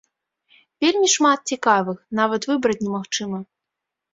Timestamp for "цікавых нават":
1.55-2.49